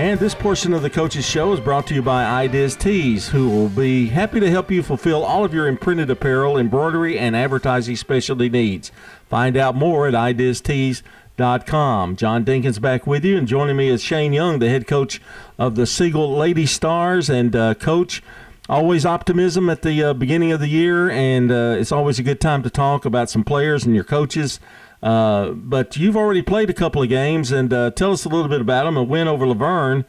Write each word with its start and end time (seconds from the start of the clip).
And 0.00 0.18
this 0.18 0.34
portion 0.34 0.72
of 0.72 0.80
the 0.80 0.88
Coaches 0.88 1.28
Show 1.28 1.52
is 1.52 1.60
brought 1.60 1.86
to 1.88 1.94
you 1.94 2.00
by 2.00 2.48
iDiz 2.48 2.78
Tees, 2.78 3.28
who 3.28 3.50
will 3.50 3.68
be 3.68 4.06
happy 4.06 4.40
to 4.40 4.50
help 4.50 4.70
you 4.70 4.82
fulfill 4.82 5.22
all 5.22 5.44
of 5.44 5.52
your 5.52 5.68
imprinted 5.68 6.08
apparel, 6.08 6.56
embroidery, 6.56 7.18
and 7.18 7.36
advertising 7.36 7.96
specialty 7.96 8.48
needs. 8.48 8.90
Find 9.28 9.58
out 9.58 9.74
more 9.74 10.08
at 10.08 10.14
idiztees.com. 10.14 12.16
John 12.16 12.46
Dinkins 12.46 12.80
back 12.80 13.06
with 13.06 13.26
you, 13.26 13.36
and 13.36 13.46
joining 13.46 13.76
me 13.76 13.90
is 13.90 14.02
Shane 14.02 14.32
Young, 14.32 14.58
the 14.58 14.70
head 14.70 14.86
coach 14.86 15.20
of 15.58 15.74
the 15.74 15.86
Siegel 15.86 16.34
Lady 16.34 16.64
Stars. 16.64 17.28
And, 17.28 17.54
uh, 17.54 17.74
Coach, 17.74 18.22
always 18.70 19.04
optimism 19.04 19.68
at 19.68 19.82
the 19.82 20.02
uh, 20.02 20.14
beginning 20.14 20.50
of 20.50 20.60
the 20.60 20.68
year, 20.68 21.10
and 21.10 21.52
uh, 21.52 21.76
it's 21.78 21.92
always 21.92 22.18
a 22.18 22.22
good 22.22 22.40
time 22.40 22.62
to 22.62 22.70
talk 22.70 23.04
about 23.04 23.28
some 23.28 23.44
players 23.44 23.84
and 23.84 23.94
your 23.94 24.04
coaches. 24.04 24.60
Uh, 25.02 25.50
but 25.50 25.96
you've 25.96 26.16
already 26.16 26.42
played 26.42 26.68
a 26.68 26.74
couple 26.74 27.02
of 27.02 27.08
games, 27.08 27.50
and 27.50 27.72
uh, 27.72 27.90
tell 27.90 28.12
us 28.12 28.24
a 28.24 28.28
little 28.28 28.48
bit 28.48 28.60
about 28.60 28.84
them. 28.84 28.96
A 28.96 29.02
win 29.02 29.28
over 29.28 29.46
La 29.46 29.54
Vergne 29.54 30.04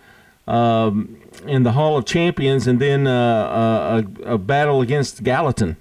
um, 0.48 1.17
in 1.45 1.64
the 1.64 1.72
Hall 1.72 1.98
of 1.98 2.05
Champions, 2.05 2.67
and 2.67 2.80
then 2.80 3.08
uh, 3.08 4.04
a, 4.26 4.34
a, 4.34 4.38
battle 4.38 4.81
against 4.81 5.23
Gallatin. 5.23 5.77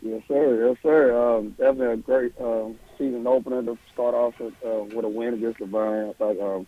Yes, 0.00 0.22
sir. 0.28 0.68
Yes, 0.68 0.76
sir. 0.82 1.36
Um, 1.36 1.50
definitely 1.50 1.94
a 1.94 1.96
great 1.96 2.32
um, 2.40 2.78
season 2.96 3.26
opener 3.26 3.62
to 3.62 3.76
start 3.92 4.14
off 4.14 4.38
with, 4.40 4.54
uh, 4.64 4.84
with 4.94 5.04
a 5.04 5.08
win 5.08 5.34
against 5.34 5.60
La 5.60 5.66
Vergne. 5.66 6.14
I, 6.20 6.38
um, 6.42 6.66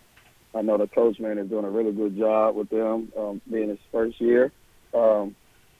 I 0.55 0.63
know 0.63 0.77
the 0.77 0.87
coach 0.89 1.19
man 1.19 1.39
is 1.39 1.49
doing 1.49 1.65
a 1.65 1.71
really 1.71 1.93
good 1.93 2.17
job 2.17 2.57
with 2.57 2.69
them, 2.69 3.13
um, 3.17 3.41
being 3.51 3.69
his 3.69 3.79
first 3.91 4.21
year. 4.21 4.53
Um, 4.93 5.35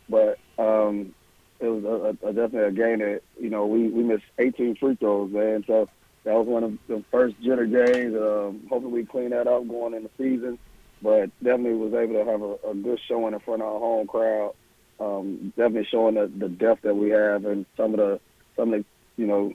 but 0.09 0.39
um, 0.59 1.15
it 1.61 1.67
was 1.67 1.85
a, 1.85 2.27
a, 2.27 2.33
definitely 2.33 2.69
a 2.69 2.71
game 2.71 2.99
that 3.01 3.23
you 3.41 3.51
know 3.51 3.67
we 3.67 3.89
we 3.89 4.03
missed 4.03 4.25
18 4.39 4.77
free 4.77 4.97
throws, 4.97 5.33
man. 5.33 5.65
So 5.67 5.89
that 6.25 6.35
was 6.35 6.47
one 6.47 6.65
of 6.65 6.79
the 6.89 7.05
first 7.11 7.41
Jenner 7.41 7.67
games. 7.67 8.15
Um, 8.15 8.67
hopefully 8.69 8.93
we 8.93 9.05
clean 9.05 9.31
that 9.31 9.47
up 9.47 9.67
going 9.67 9.95
in 9.95 10.05
the 10.05 10.11
season, 10.19 10.59
but 11.03 11.31
definitely 11.43 11.75
was 11.75 11.95
able 11.95 12.25
to 12.25 12.31
have 12.31 12.43
a, 12.43 12.71
a 12.71 12.75
good 12.75 13.01
showing 13.09 13.35
in 13.35 13.41
front 13.41 13.63
of 13.63 13.69
our 13.69 13.79
home 13.79 14.07
crowd. 14.07 14.55
Um, 15.01 15.53
definitely 15.57 15.89
showing 15.91 16.15
the, 16.15 16.27
the 16.27 16.49
depth 16.49 16.83
that 16.83 16.95
we 16.95 17.11
have 17.11 17.45
and 17.45 17.67
some 17.77 17.95
of 17.95 17.99
the 17.99 18.21
some 18.57 18.75
of 18.75 18.81
the 18.81 18.85
you 19.17 19.27
know 19.27 19.53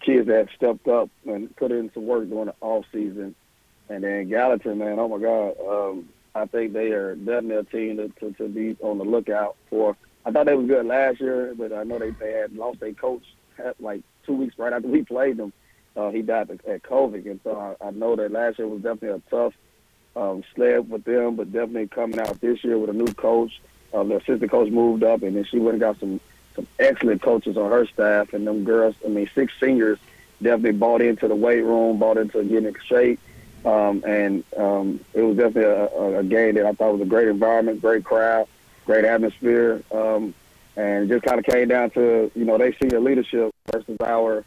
kids 0.00 0.26
that 0.28 0.36
have 0.36 0.48
stepped 0.56 0.88
up 0.88 1.10
and 1.26 1.54
put 1.56 1.72
in 1.72 1.90
some 1.92 2.06
work 2.06 2.28
during 2.28 2.46
the 2.46 2.54
off 2.60 2.84
season. 2.92 3.34
And 3.88 4.02
then 4.02 4.28
Gallatin, 4.28 4.78
man, 4.78 4.98
oh 4.98 5.08
my 5.08 5.18
God, 5.18 5.54
um, 5.68 6.08
I 6.36 6.44
think 6.46 6.74
they 6.74 6.92
are 6.92 7.14
definitely 7.14 7.56
a 7.56 7.64
team 7.64 7.96
to, 7.96 8.08
to, 8.20 8.32
to 8.36 8.48
be 8.48 8.76
on 8.80 8.98
the 8.98 9.04
lookout 9.04 9.56
for. 9.70 9.96
I 10.24 10.30
thought 10.30 10.46
they 10.46 10.54
was 10.54 10.66
good 10.66 10.84
last 10.84 11.20
year, 11.20 11.54
but 11.56 11.72
I 11.72 11.84
know 11.84 11.98
they, 11.98 12.10
they 12.10 12.32
had 12.32 12.52
lost 12.54 12.80
their 12.80 12.92
coach 12.92 13.24
like 13.80 14.02
two 14.24 14.34
weeks 14.34 14.58
right 14.58 14.72
after 14.72 14.88
we 14.88 15.02
played 15.14 15.38
them. 15.38 15.52
Uh, 15.96 16.10
he 16.10 16.20
died 16.20 16.50
at 16.50 16.82
COVID, 16.82 17.24
and 17.24 17.40
so 17.42 17.76
I, 17.80 17.86
I 17.86 17.90
know 17.90 18.16
that 18.16 18.30
last 18.30 18.58
year 18.58 18.68
was 18.68 18.82
definitely 18.82 19.18
a 19.18 19.30
tough 19.30 19.54
um, 20.14 20.44
sled 20.54 20.90
with 20.90 21.04
them, 21.04 21.36
but 21.36 21.52
definitely 21.52 21.88
coming 21.88 22.20
out 22.20 22.38
this 22.40 22.62
year 22.62 22.76
with 22.76 22.90
a 22.90 22.92
new 22.92 23.12
coach. 23.14 23.60
Uh, 23.94 24.02
the 24.02 24.16
assistant 24.16 24.50
coach 24.50 24.70
moved 24.70 25.04
up, 25.04 25.22
and 25.22 25.36
then 25.36 25.44
she 25.44 25.58
went 25.58 25.74
and 25.74 25.80
got 25.80 25.98
some 25.98 26.20
some 26.54 26.66
excellent 26.78 27.22
coaches 27.22 27.56
on 27.56 27.70
her 27.70 27.86
staff, 27.86 28.34
and 28.34 28.46
them 28.46 28.64
girls. 28.64 28.94
I 29.04 29.08
mean, 29.08 29.30
six 29.34 29.54
seniors 29.58 29.98
definitely 30.42 30.72
bought 30.72 31.00
into 31.00 31.28
the 31.28 31.34
weight 31.34 31.62
room, 31.62 31.98
bought 31.98 32.18
into 32.18 32.42
getting 32.44 32.66
in 32.66 32.76
shape, 32.86 33.20
um, 33.64 34.04
and 34.06 34.44
um, 34.56 35.00
it 35.14 35.22
was 35.22 35.36
definitely 35.36 35.62
a, 35.64 36.18
a 36.18 36.24
game 36.24 36.54
that 36.56 36.66
I 36.66 36.72
thought 36.72 36.92
was 36.92 37.02
a 37.02 37.06
great 37.06 37.28
environment, 37.28 37.80
great 37.80 38.04
crowd 38.04 38.48
great 38.86 39.04
atmosphere, 39.04 39.82
um, 39.92 40.32
and 40.76 41.04
it 41.04 41.14
just 41.14 41.24
kind 41.24 41.38
of 41.38 41.44
came 41.44 41.68
down 41.68 41.90
to 41.90 42.30
you 42.34 42.44
know 42.44 42.56
they 42.56 42.72
see 42.72 42.78
senior 42.82 43.00
leadership 43.00 43.52
versus 43.70 43.96
our 44.00 44.44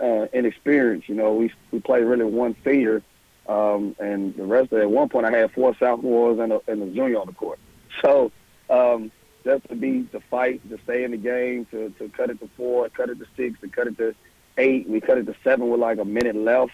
uh, 0.00 0.26
inexperience. 0.32 1.08
You 1.08 1.14
know, 1.14 1.34
we 1.34 1.52
we 1.70 1.78
played 1.78 2.04
really 2.04 2.24
one 2.24 2.56
senior, 2.64 3.02
um, 3.48 3.94
and 4.00 4.34
the 4.34 4.44
rest 4.44 4.72
of 4.72 4.78
it. 4.78 4.82
At 4.82 4.90
one 4.90 5.08
point, 5.08 5.26
I 5.26 5.30
had 5.30 5.52
four 5.52 5.76
sophomores 5.78 6.40
and 6.40 6.52
a, 6.52 6.60
and 6.66 6.82
a 6.82 6.86
junior 6.86 7.20
on 7.20 7.26
the 7.26 7.34
court. 7.34 7.60
So 8.00 8.32
um, 8.70 9.12
just 9.44 9.68
to 9.68 9.76
be 9.76 10.04
to 10.12 10.20
fight, 10.20 10.66
to 10.70 10.78
stay 10.82 11.04
in 11.04 11.10
the 11.10 11.18
game, 11.18 11.66
to 11.66 11.90
to 11.98 12.08
cut 12.08 12.30
it 12.30 12.40
to 12.40 12.48
four, 12.56 12.88
cut 12.88 13.10
it 13.10 13.18
to 13.18 13.26
six, 13.36 13.60
to 13.60 13.68
cut 13.68 13.86
it 13.86 13.98
to 13.98 14.14
eight. 14.56 14.88
We 14.88 15.00
cut 15.00 15.18
it 15.18 15.26
to 15.26 15.36
seven 15.44 15.68
with 15.68 15.78
like 15.78 15.98
a 15.98 16.04
minute 16.04 16.34
left. 16.34 16.72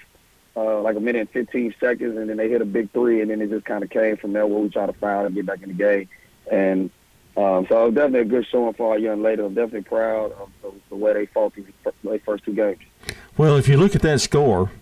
Uh, 0.58 0.80
like 0.80 0.96
a 0.96 1.00
minute 1.00 1.20
and 1.20 1.30
15 1.30 1.72
seconds, 1.78 2.16
and 2.16 2.28
then 2.28 2.36
they 2.36 2.48
hit 2.48 2.60
a 2.60 2.64
big 2.64 2.90
three, 2.90 3.20
and 3.20 3.30
then 3.30 3.40
it 3.40 3.48
just 3.48 3.64
kind 3.64 3.84
of 3.84 3.90
came 3.90 4.16
from 4.16 4.32
there 4.32 4.44
where 4.44 4.58
we 4.58 4.68
try 4.68 4.86
to 4.86 4.92
foul 4.94 5.24
and 5.24 5.32
get 5.32 5.46
back 5.46 5.62
in 5.62 5.68
the 5.68 5.74
game. 5.74 6.08
And 6.50 6.90
um, 7.36 7.64
so 7.68 7.82
it 7.82 7.84
was 7.86 7.94
definitely 7.94 8.20
a 8.20 8.24
good 8.24 8.46
showing 8.50 8.74
for 8.74 8.90
our 8.90 8.98
young 8.98 9.22
ladies. 9.22 9.44
I'm 9.44 9.54
definitely 9.54 9.82
proud 9.82 10.32
of 10.32 10.50
the, 10.60 10.72
the 10.88 10.96
way 10.96 11.12
they 11.12 11.26
fought 11.26 11.54
these 11.54 11.66
their 12.02 12.18
first 12.20 12.44
two 12.44 12.54
games. 12.54 12.80
Well, 13.36 13.56
if 13.56 13.68
you 13.68 13.76
look 13.76 13.94
at 13.94 14.02
that 14.02 14.20
score, 14.20 14.72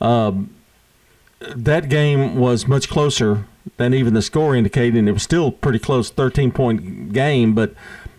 um, 0.00 0.52
that 1.38 1.88
game 1.88 2.34
was 2.34 2.66
much 2.66 2.88
closer 2.88 3.44
than 3.76 3.94
even 3.94 4.14
the 4.14 4.22
score 4.22 4.56
indicated, 4.56 4.96
and 4.96 5.08
it 5.08 5.12
was 5.12 5.22
still 5.22 5.52
pretty 5.52 5.78
close, 5.78 6.10
13 6.10 6.50
point 6.50 7.12
game. 7.12 7.54
But 7.54 7.74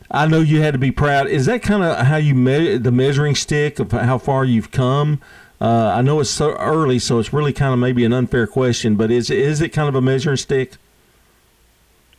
I 0.10 0.26
know 0.26 0.40
you 0.40 0.62
had 0.62 0.72
to 0.72 0.80
be 0.80 0.92
proud. 0.92 1.28
Is 1.28 1.48
that 1.48 1.62
kind 1.62 1.84
of 1.84 2.06
how 2.06 2.16
you 2.16 2.34
me- 2.34 2.78
the 2.78 2.94
measuring 2.94 3.36
stick 3.36 3.80
of 3.80 3.92
how 3.92 4.18
far 4.18 4.46
you've 4.46 4.72
come? 4.72 5.20
Uh, 5.64 5.94
I 5.96 6.02
know 6.02 6.20
it's 6.20 6.30
so 6.30 6.58
early, 6.58 7.00
so 7.00 7.20
it's 7.20 7.32
really 7.32 7.54
kind 7.54 7.72
of 7.72 7.80
maybe 7.80 8.04
an 8.04 8.12
unfair 8.12 8.48
question, 8.48 8.98
but 8.98 9.10
is 9.10 9.30
is 9.30 9.62
it 9.62 9.70
kind 9.70 9.88
of 9.88 9.96
a 9.96 10.02
measuring 10.02 10.36
stick? 10.36 10.74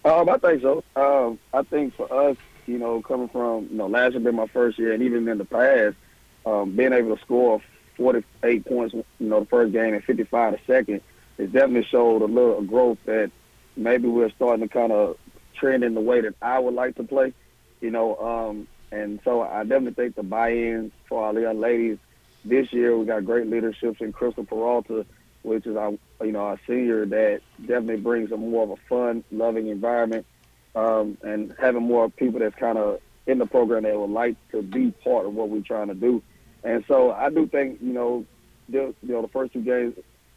Um, 0.02 0.30
I 0.30 0.38
think 0.38 0.62
so. 0.62 0.82
Um, 0.96 1.38
I 1.52 1.62
think 1.62 1.94
for 1.94 2.10
us, 2.10 2.38
you 2.66 2.78
know, 2.78 3.02
coming 3.02 3.28
from, 3.28 3.68
you 3.70 3.76
know, 3.76 3.86
last 3.86 4.12
year 4.12 4.20
being 4.20 4.36
my 4.36 4.46
first 4.46 4.78
year, 4.78 4.94
and 4.94 5.02
even 5.02 5.28
in 5.28 5.36
the 5.36 5.44
past, 5.44 5.94
um, 6.46 6.74
being 6.74 6.94
able 6.94 7.14
to 7.14 7.22
score 7.22 7.60
48 7.98 8.64
points, 8.64 8.94
you 8.94 9.04
know, 9.18 9.40
the 9.40 9.46
first 9.46 9.74
game 9.74 9.92
and 9.92 10.02
55 10.02 10.52
the 10.54 10.58
second, 10.66 11.02
it 11.36 11.52
definitely 11.52 11.84
showed 11.84 12.22
a 12.22 12.24
little 12.24 12.62
growth 12.62 12.96
that 13.04 13.30
maybe 13.76 14.08
we're 14.08 14.30
starting 14.30 14.66
to 14.66 14.72
kind 14.72 14.90
of 14.90 15.18
trend 15.52 15.84
in 15.84 15.92
the 15.92 16.00
way 16.00 16.22
that 16.22 16.34
I 16.40 16.58
would 16.60 16.72
like 16.72 16.96
to 16.96 17.04
play, 17.04 17.34
you 17.82 17.90
know. 17.90 18.16
Um, 18.16 18.68
and 18.90 19.20
so 19.22 19.42
I 19.42 19.64
definitely 19.64 20.02
think 20.02 20.14
the 20.14 20.22
buy-in 20.22 20.92
for 21.10 21.26
our 21.26 21.38
young 21.38 21.60
ladies 21.60 21.98
this 22.44 22.72
year, 22.72 22.96
we 22.96 23.06
got 23.06 23.24
great 23.24 23.48
leaderships 23.48 24.00
in 24.00 24.12
Crystal 24.12 24.44
Peralta, 24.44 25.06
which 25.42 25.66
is 25.66 25.76
our 25.76 25.92
you 26.22 26.32
know 26.32 26.40
our 26.40 26.60
senior 26.66 27.06
that 27.06 27.40
definitely 27.60 27.98
brings 27.98 28.32
a 28.32 28.36
more 28.36 28.64
of 28.64 28.70
a 28.70 28.76
fun, 28.88 29.24
loving 29.30 29.68
environment, 29.68 30.26
um, 30.74 31.16
and 31.22 31.54
having 31.58 31.82
more 31.82 32.10
people 32.10 32.40
that's 32.40 32.56
kind 32.56 32.78
of 32.78 33.00
in 33.26 33.38
the 33.38 33.46
program 33.46 33.84
that 33.84 33.98
would 33.98 34.10
like 34.10 34.36
to 34.50 34.62
be 34.62 34.90
part 34.90 35.26
of 35.26 35.34
what 35.34 35.48
we're 35.48 35.62
trying 35.62 35.88
to 35.88 35.94
do. 35.94 36.22
And 36.62 36.84
so 36.86 37.10
I 37.12 37.30
do 37.30 37.46
think 37.46 37.80
you 37.82 37.92
know, 37.92 38.26
the, 38.68 38.94
you 39.02 39.12
know 39.12 39.22
the 39.22 39.28
first 39.28 39.52
two 39.52 39.62
games, 39.62 39.94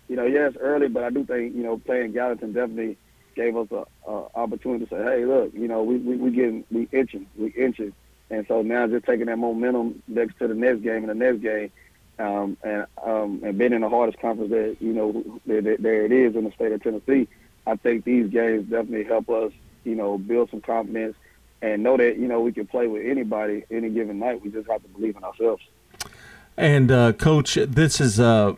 you 0.08 0.16
know, 0.16 0.26
yes, 0.26 0.54
early, 0.60 0.88
but 0.88 1.04
I 1.04 1.10
do 1.10 1.26
think 1.26 1.56
you 1.56 1.64
know 1.64 1.78
playing 1.78 2.14
Gallatin 2.14 2.54
definitely 2.54 2.98
gave 3.36 3.56
us 3.56 3.68
a, 3.72 3.86
a 4.10 4.28
opportunity 4.36 4.86
to 4.86 4.90
say, 4.90 5.04
hey, 5.04 5.26
look, 5.26 5.54
you 5.54 5.68
know, 5.68 5.84
we 5.84 5.98
we, 5.98 6.16
we 6.18 6.32
getting 6.32 6.64
we 6.72 6.88
inching, 6.92 7.28
we 7.38 7.50
inching, 7.50 7.94
and 8.30 8.46
so 8.48 8.62
now 8.62 8.88
just 8.88 9.06
taking 9.06 9.28
that 9.28 9.38
momentum 9.38 10.02
next 10.08 10.38
to 10.40 10.48
the 10.48 10.56
next 10.56 10.82
game 10.82 11.08
and 11.08 11.10
the 11.10 11.16
next 11.16 11.42
game 11.42 11.72
um, 12.20 12.58
and 12.64 12.86
um, 13.06 13.42
and 13.44 13.58
being 13.58 13.74
in 13.74 13.82
the 13.82 13.90
hardest 13.90 14.20
conference 14.20 14.52
that 14.52 14.78
you 14.80 14.94
know 14.94 15.40
there, 15.46 15.62
there 15.62 16.06
it 16.06 16.12
is 16.12 16.36
in 16.36 16.44
the 16.44 16.52
state 16.52 16.72
of 16.72 16.82
Tennessee, 16.82 17.28
I 17.66 17.76
think 17.76 18.06
these 18.06 18.30
games 18.30 18.70
definitely 18.70 19.04
help 19.04 19.30
us, 19.30 19.52
you 19.84 19.96
know, 19.96 20.18
build 20.18 20.50
some 20.50 20.62
confidence 20.62 21.16
and 21.62 21.84
know 21.84 21.98
that 21.98 22.18
you 22.18 22.28
know 22.28 22.42
we 22.42 22.52
can 22.52 22.68
play 22.68 22.88
with 22.88 23.06
anybody 23.06 23.64
any 23.70 23.90
given 23.90 24.20
night. 24.20 24.42
We 24.42 24.50
just 24.50 24.70
have 24.70 24.82
to 24.84 24.88
believe 24.90 25.16
in 25.16 25.24
ourselves. 25.24 25.64
And 26.56 26.92
uh, 26.92 27.14
coach, 27.14 27.54
this 27.54 28.02
is 28.02 28.20
uh, 28.20 28.56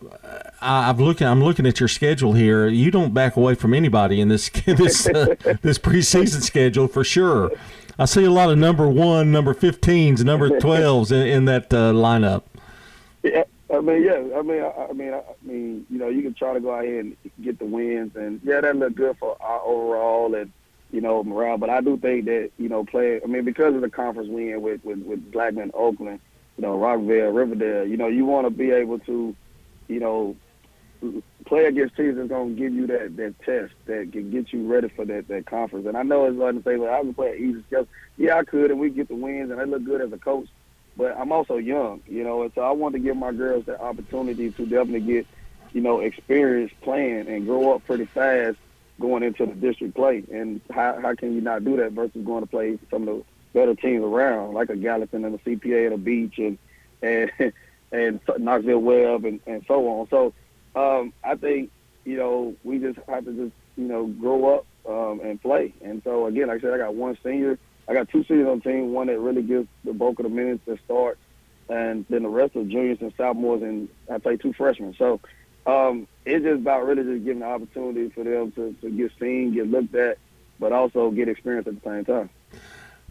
I've 0.61 0.99
looking. 0.99 1.27
I'm 1.27 1.43
looking 1.43 1.65
at 1.65 1.79
your 1.79 1.89
schedule 1.89 2.33
here. 2.33 2.67
You 2.67 2.91
don't 2.91 3.13
back 3.13 3.35
away 3.35 3.55
from 3.55 3.73
anybody 3.73 4.21
in 4.21 4.29
this 4.29 4.49
this 4.65 5.07
uh, 5.07 5.35
this 5.61 5.77
preseason 5.77 6.41
schedule 6.41 6.87
for 6.87 7.03
sure. 7.03 7.51
I 7.97 8.05
see 8.05 8.23
a 8.23 8.31
lot 8.31 8.49
of 8.49 8.57
number 8.57 8.87
one, 8.87 9.29
number 9.29 9.53
15s, 9.53 10.23
number 10.23 10.49
12s 10.49 11.11
in, 11.11 11.27
in 11.27 11.45
that 11.45 11.73
uh, 11.73 11.91
lineup. 11.91 12.43
Yeah, 13.23 13.43
I 13.71 13.81
mean, 13.81 14.03
yeah. 14.03 14.23
I 14.35 14.41
mean, 14.41 14.61
I, 14.61 14.87
I 14.89 14.93
mean, 14.93 15.13
I, 15.13 15.19
I 15.19 15.35
mean, 15.43 15.85
you 15.89 15.99
know, 15.99 16.09
you 16.09 16.21
can 16.23 16.33
try 16.33 16.53
to 16.53 16.59
go 16.59 16.73
out 16.73 16.83
here 16.83 16.99
and 16.99 17.15
get 17.41 17.59
the 17.59 17.65
wins, 17.65 18.15
and 18.15 18.41
yeah, 18.43 18.61
that 18.61 18.75
look 18.75 18.95
good 18.95 19.17
for 19.19 19.37
our 19.41 19.61
overall 19.61 20.33
and 20.33 20.51
you 20.91 21.01
know 21.01 21.23
morale. 21.23 21.57
But 21.57 21.69
I 21.69 21.81
do 21.81 21.97
think 21.97 22.25
that 22.25 22.51
you 22.57 22.69
know, 22.69 22.83
play. 22.83 23.21
I 23.23 23.27
mean, 23.27 23.45
because 23.45 23.75
of 23.75 23.81
the 23.81 23.89
conference 23.89 24.29
win 24.29 24.61
with 24.61 24.83
with, 24.83 24.99
with 24.99 25.31
Blackman, 25.31 25.71
Oakland, 25.73 26.19
you 26.57 26.63
know, 26.63 26.77
Rockvale, 26.77 27.33
Riverdale. 27.33 27.85
You 27.87 27.97
know, 27.97 28.07
you 28.07 28.25
want 28.25 28.47
to 28.47 28.51
be 28.51 28.71
able 28.71 28.99
to, 28.99 29.35
you 29.87 29.99
know, 29.99 30.35
play 31.45 31.65
against 31.65 31.95
teams 31.95 32.17
that's 32.17 32.27
gonna 32.29 32.51
give 32.51 32.73
you 32.73 32.87
that 32.87 33.15
that 33.17 33.39
test 33.45 33.73
that 33.85 34.09
can 34.11 34.31
get 34.31 34.51
you 34.51 34.67
ready 34.67 34.89
for 34.89 35.05
that 35.05 35.27
that 35.27 35.45
conference. 35.45 35.85
And 35.87 35.95
I 35.95 36.03
know 36.03 36.25
it's 36.25 36.37
hard 36.37 36.57
to 36.57 36.63
say, 36.63 36.77
well, 36.77 36.93
I 36.93 37.01
can 37.01 37.13
play 37.13 37.37
easy 37.37 37.63
schedule. 37.67 37.87
Yeah, 38.17 38.37
I 38.37 38.43
could, 38.43 38.71
and 38.71 38.79
we 38.79 38.89
get 38.89 39.07
the 39.07 39.15
wins, 39.15 39.51
and 39.51 39.61
I 39.61 39.63
look 39.63 39.83
good 39.85 40.01
as 40.01 40.11
a 40.11 40.17
coach. 40.17 40.47
But 40.97 41.17
I'm 41.17 41.31
also 41.31 41.57
young, 41.57 42.01
you 42.07 42.23
know, 42.23 42.43
and 42.43 42.51
so 42.53 42.61
I 42.61 42.71
want 42.71 42.93
to 42.93 42.99
give 42.99 43.15
my 43.15 43.31
girls 43.31 43.65
the 43.65 43.79
opportunity 43.79 44.51
to 44.51 44.65
definitely 44.65 45.01
get, 45.01 45.27
you 45.71 45.81
know, 45.81 46.01
experience 46.01 46.71
playing 46.81 47.27
and 47.27 47.45
grow 47.45 47.73
up 47.73 47.85
pretty 47.85 48.05
fast 48.05 48.57
going 48.99 49.23
into 49.23 49.45
the 49.45 49.53
district 49.53 49.95
play. 49.95 50.23
And 50.31 50.61
how 50.71 50.99
how 51.01 51.15
can 51.15 51.33
you 51.33 51.41
not 51.41 51.63
do 51.63 51.77
that 51.77 51.93
versus 51.93 52.25
going 52.25 52.43
to 52.43 52.49
play 52.49 52.77
some 52.91 53.07
of 53.07 53.17
the 53.17 53.23
better 53.53 53.75
teams 53.75 54.03
around, 54.03 54.53
like 54.53 54.69
a 54.69 54.75
Gallatin 54.75 55.25
and 55.25 55.35
a 55.35 55.37
CPA 55.39 55.87
at 55.87 55.93
a 55.93 55.97
Beech 55.97 56.37
and 56.37 56.57
and 57.01 57.31
and 57.91 58.19
Knoxville 58.37 58.79
Webb 58.79 59.25
and, 59.25 59.39
and 59.47 59.63
so 59.67 59.87
on. 59.87 60.07
So 60.09 60.33
um, 60.75 61.13
I 61.23 61.35
think 61.35 61.71
you 62.05 62.17
know 62.17 62.55
we 62.63 62.79
just 62.79 62.99
have 63.07 63.25
to 63.25 63.31
just 63.31 63.53
you 63.77 63.87
know 63.87 64.07
grow 64.07 64.57
up 64.57 64.65
um, 64.87 65.21
and 65.21 65.41
play. 65.41 65.73
And 65.81 66.01
so 66.03 66.25
again, 66.25 66.47
like 66.47 66.59
I 66.59 66.61
said, 66.61 66.73
I 66.73 66.77
got 66.77 66.95
one 66.95 67.17
senior, 67.23 67.57
I 67.89 67.93
got 67.93 68.09
two 68.09 68.23
seniors 68.25 68.47
on 68.47 68.59
the 68.59 68.71
team, 68.71 68.93
one 68.93 69.07
that 69.07 69.19
really 69.19 69.41
gives 69.41 69.67
the 69.83 69.93
bulk 69.93 70.19
of 70.19 70.23
the 70.23 70.29
minutes 70.29 70.63
to 70.65 70.77
start, 70.85 71.17
and 71.69 72.05
then 72.09 72.23
the 72.23 72.29
rest 72.29 72.55
of 72.55 72.69
juniors 72.69 72.99
and 73.01 73.11
sophomores, 73.17 73.63
and 73.63 73.89
I 74.11 74.19
play 74.19 74.37
two 74.37 74.53
freshmen. 74.53 74.95
So 74.97 75.19
um, 75.65 76.07
it's 76.25 76.43
just 76.43 76.61
about 76.61 76.85
really 76.85 77.03
just 77.03 77.25
giving 77.25 77.39
the 77.39 77.47
opportunity 77.47 78.09
for 78.09 78.23
them 78.23 78.51
to, 78.51 78.75
to 78.81 78.89
get 78.91 79.11
seen, 79.19 79.53
get 79.53 79.67
looked 79.67 79.95
at, 79.95 80.19
but 80.59 80.71
also 80.71 81.09
get 81.09 81.29
experience 81.29 81.67
at 81.67 81.81
the 81.81 81.89
same 81.89 82.05
time. 82.05 82.29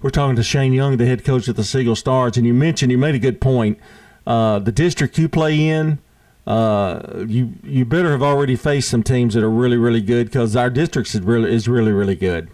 We're 0.00 0.10
talking 0.10 0.36
to 0.36 0.44
Shane 0.44 0.72
Young, 0.72 0.96
the 0.96 1.06
head 1.06 1.24
coach 1.24 1.48
of 1.48 1.56
the 1.56 1.64
Siegel 1.64 1.96
Stars, 1.96 2.36
and 2.36 2.46
you 2.46 2.54
mentioned 2.54 2.92
you 2.92 2.98
made 2.98 3.16
a 3.16 3.18
good 3.18 3.40
point. 3.40 3.80
Uh, 4.24 4.60
the 4.60 4.70
district 4.70 5.18
you 5.18 5.28
play 5.28 5.68
in, 5.68 5.98
uh, 6.46 7.24
you 7.26 7.54
you 7.64 7.84
better 7.84 8.12
have 8.12 8.22
already 8.22 8.54
faced 8.54 8.88
some 8.88 9.02
teams 9.02 9.34
that 9.34 9.42
are 9.42 9.50
really 9.50 9.76
really 9.76 10.00
good 10.00 10.26
because 10.26 10.54
our 10.54 10.70
district 10.70 11.12
is 11.14 11.20
really 11.20 11.52
is 11.52 11.66
really 11.66 11.92
really 11.92 12.14
good. 12.14 12.48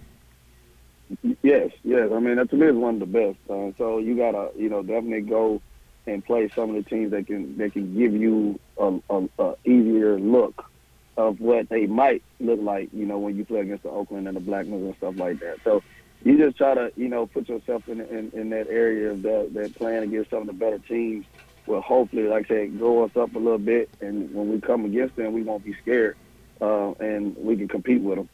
Yes, 1.42 1.70
yes. 1.94 2.10
I 2.12 2.18
mean, 2.18 2.36
that 2.36 2.50
to 2.50 2.56
me 2.56 2.66
is 2.66 2.74
one 2.74 2.94
of 2.94 3.00
the 3.00 3.06
best. 3.06 3.38
Uh, 3.48 3.72
so 3.78 3.98
you 3.98 4.16
gotta 4.16 4.50
you 4.56 4.68
know 4.68 4.82
definitely 4.82 5.22
go 5.22 5.60
and 6.06 6.24
play 6.24 6.50
some 6.54 6.74
of 6.74 6.76
the 6.76 6.88
teams 6.88 7.10
that 7.12 7.26
can 7.26 7.56
that 7.58 7.72
can 7.72 7.96
give 7.96 8.12
you 8.12 8.58
a, 8.78 8.98
a, 9.10 9.28
a 9.38 9.54
easier 9.64 10.18
look 10.18 10.70
of 11.16 11.40
what 11.40 11.68
they 11.68 11.86
might 11.86 12.22
look 12.40 12.60
like. 12.60 12.88
You 12.92 13.06
know, 13.06 13.18
when 13.18 13.36
you 13.36 13.44
play 13.44 13.60
against 13.60 13.84
the 13.84 13.90
Oakland 13.90 14.28
and 14.28 14.36
the 14.36 14.40
Blackmans 14.40 14.86
and 14.86 14.96
stuff 14.96 15.14
like 15.16 15.40
that. 15.40 15.58
So 15.64 15.82
you 16.24 16.38
just 16.38 16.56
try 16.56 16.74
to, 16.74 16.92
you 16.96 17.08
know, 17.08 17.26
put 17.26 17.48
yourself 17.48 17.88
in 17.88 18.00
in, 18.00 18.30
in 18.34 18.50
that 18.50 18.68
area 18.68 19.12
of 19.12 19.22
that, 19.22 19.50
that 19.54 19.74
playing 19.76 20.04
against 20.04 20.30
some 20.30 20.42
of 20.42 20.46
the 20.46 20.52
better 20.52 20.78
teams. 20.78 21.26
Will 21.66 21.80
hopefully, 21.80 22.24
like 22.24 22.44
I 22.46 22.48
said, 22.48 22.78
grow 22.78 23.04
us 23.04 23.16
up 23.16 23.34
a 23.34 23.38
little 23.38 23.56
bit, 23.56 23.88
and 24.02 24.34
when 24.34 24.50
we 24.50 24.60
come 24.60 24.84
against 24.84 25.16
them, 25.16 25.32
we 25.32 25.42
won't 25.42 25.64
be 25.64 25.74
scared, 25.80 26.14
uh, 26.60 26.90
and 27.00 27.34
we 27.38 27.56
can 27.56 27.68
compete 27.68 28.02
with 28.02 28.18
them. 28.18 28.28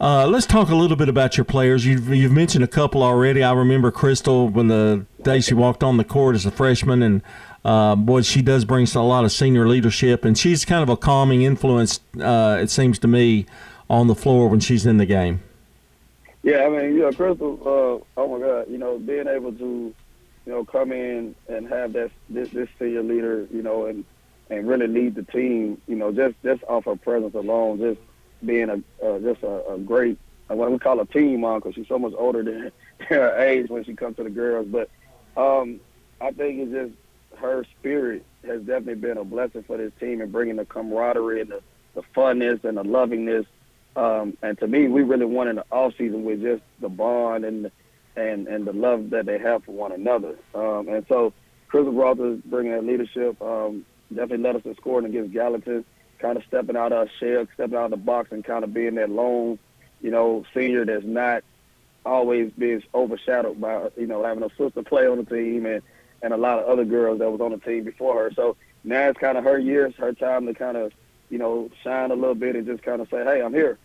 Uh, 0.00 0.28
let's 0.28 0.46
talk 0.46 0.68
a 0.68 0.76
little 0.76 0.96
bit 0.96 1.08
about 1.08 1.36
your 1.36 1.44
players. 1.44 1.84
You've, 1.84 2.08
you've 2.14 2.30
mentioned 2.32 2.62
a 2.62 2.68
couple 2.68 3.02
already. 3.02 3.42
I 3.42 3.52
remember 3.52 3.90
Crystal 3.90 4.48
when 4.48 4.68
the 4.68 5.06
day 5.22 5.40
she 5.40 5.54
walked 5.54 5.82
on 5.82 5.96
the 5.96 6.04
court 6.04 6.36
as 6.36 6.46
a 6.46 6.52
freshman, 6.52 7.02
and 7.02 7.22
uh, 7.64 7.96
boy, 7.96 8.22
she 8.22 8.40
does 8.40 8.64
bring 8.64 8.86
a 8.94 9.02
lot 9.02 9.24
of 9.24 9.32
senior 9.32 9.66
leadership, 9.66 10.24
and 10.24 10.38
she's 10.38 10.64
kind 10.64 10.84
of 10.84 10.88
a 10.88 10.96
calming 10.96 11.42
influence. 11.42 11.98
Uh, 12.20 12.58
it 12.60 12.70
seems 12.70 13.00
to 13.00 13.08
me 13.08 13.46
on 13.90 14.06
the 14.06 14.14
floor 14.14 14.48
when 14.48 14.60
she's 14.60 14.86
in 14.86 14.98
the 14.98 15.06
game. 15.06 15.42
Yeah, 16.44 16.64
I 16.64 16.68
mean, 16.68 16.96
yeah, 16.96 17.10
Crystal. 17.10 17.58
Uh, 17.60 18.20
oh 18.20 18.38
my 18.38 18.46
God, 18.46 18.70
you 18.70 18.78
know, 18.78 18.98
being 18.98 19.26
able 19.26 19.52
to, 19.52 19.64
you 19.64 20.52
know, 20.52 20.64
come 20.64 20.92
in 20.92 21.34
and 21.48 21.68
have 21.68 21.92
that 21.94 22.12
this 22.30 22.48
this 22.50 22.68
senior 22.78 23.02
leader, 23.02 23.48
you 23.52 23.62
know, 23.62 23.86
and 23.86 24.04
and 24.48 24.68
really 24.68 24.86
lead 24.86 25.16
the 25.16 25.24
team, 25.24 25.82
you 25.88 25.96
know, 25.96 26.12
just 26.12 26.36
just 26.44 26.62
off 26.68 26.84
her 26.84 26.94
presence 26.94 27.34
alone, 27.34 27.78
just 27.78 28.00
being 28.44 28.70
a 28.70 29.06
uh, 29.06 29.18
just 29.20 29.42
a, 29.42 29.72
a 29.72 29.78
great 29.78 30.18
what 30.48 30.70
we 30.72 30.78
call 30.78 31.00
a 31.00 31.06
team 31.06 31.42
mom 31.42 31.60
because 31.60 31.74
she's 31.74 31.88
so 31.88 31.98
much 31.98 32.14
older 32.16 32.42
than 32.42 32.72
her 33.08 33.38
age 33.38 33.68
when 33.68 33.84
she 33.84 33.94
comes 33.94 34.16
to 34.16 34.24
the 34.24 34.30
girls. 34.30 34.66
But 34.66 34.88
um, 35.36 35.80
I 36.20 36.30
think 36.32 36.60
it's 36.60 36.72
just 36.72 37.40
her 37.40 37.64
spirit 37.78 38.24
has 38.46 38.60
definitely 38.60 38.94
been 38.96 39.18
a 39.18 39.24
blessing 39.24 39.62
for 39.64 39.76
this 39.76 39.92
team 40.00 40.20
and 40.20 40.32
bringing 40.32 40.56
the 40.56 40.64
camaraderie 40.64 41.42
and 41.42 41.50
the, 41.50 41.60
the 41.94 42.02
funness 42.14 42.64
and 42.64 42.78
the 42.78 42.82
lovingness 42.82 43.46
um, 43.98 44.36
and 44.42 44.56
to 44.58 44.68
me, 44.68 44.86
we 44.86 45.02
really 45.02 45.24
won 45.24 45.48
in 45.48 45.56
the 45.56 45.64
off 45.72 45.94
season 45.98 46.24
with 46.24 46.40
just 46.40 46.62
the 46.80 46.88
bond 46.88 47.44
and 47.44 47.70
and 48.16 48.46
and 48.46 48.64
the 48.64 48.72
love 48.72 49.10
that 49.10 49.26
they 49.26 49.38
have 49.38 49.64
for 49.64 49.72
one 49.72 49.90
another. 49.90 50.36
Um, 50.54 50.88
and 50.88 51.04
so, 51.08 51.32
Chris 51.66 51.84
Walters 51.84 52.40
bringing 52.44 52.72
that 52.72 52.84
leadership 52.84 53.40
um, 53.42 53.84
definitely 54.08 54.38
led 54.38 54.56
us 54.56 54.62
to 54.62 54.74
scoring 54.76 55.06
against 55.06 55.32
Gallatin, 55.32 55.84
kind 56.18 56.36
of 56.36 56.44
stepping 56.44 56.76
out 56.76 56.92
of 56.92 56.98
our 56.98 57.08
shell, 57.18 57.46
stepping 57.54 57.76
out 57.76 57.86
of 57.86 57.90
the 57.92 57.96
box, 57.96 58.32
and 58.32 58.44
kind 58.44 58.64
of 58.64 58.74
being 58.74 58.96
that 58.96 59.10
lone, 59.10 59.58
you 60.00 60.10
know, 60.10 60.44
senior 60.54 60.84
that's 60.84 61.04
not 61.04 61.44
always 62.04 62.50
being 62.52 62.82
overshadowed 62.94 63.60
by 63.60 63.88
you 63.96 64.06
know 64.06 64.24
having 64.24 64.42
a 64.42 64.48
sister 64.56 64.82
play 64.82 65.06
on 65.06 65.18
the 65.18 65.24
team 65.24 65.66
and 65.66 65.82
and 66.22 66.32
a 66.32 66.36
lot 66.36 66.58
of 66.58 66.66
other 66.66 66.84
girls 66.84 67.18
that 67.20 67.30
was 67.30 67.40
on 67.40 67.52
the 67.52 67.58
team 67.58 67.84
before 67.84 68.14
her. 68.14 68.32
So 68.34 68.56
now 68.82 69.08
it's 69.08 69.18
kind 69.18 69.38
of 69.38 69.44
her 69.44 69.58
year, 69.58 69.86
it's 69.86 69.98
her 69.98 70.12
time 70.12 70.46
to 70.46 70.54
kind 70.54 70.76
of 70.76 70.92
you 71.30 71.38
know 71.38 71.70
shine 71.82 72.10
a 72.10 72.14
little 72.14 72.34
bit 72.34 72.56
and 72.56 72.66
just 72.66 72.82
kind 72.82 73.00
of 73.00 73.08
say, 73.10 73.24
hey, 73.24 73.42
I'm 73.42 73.54
here. 73.54 73.78